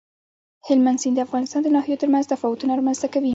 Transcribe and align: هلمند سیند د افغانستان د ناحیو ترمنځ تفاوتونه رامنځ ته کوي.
هلمند 0.67 0.99
سیند 1.01 1.15
د 1.17 1.19
افغانستان 1.27 1.61
د 1.63 1.67
ناحیو 1.75 2.01
ترمنځ 2.01 2.25
تفاوتونه 2.33 2.71
رامنځ 2.79 2.97
ته 3.03 3.07
کوي. 3.13 3.29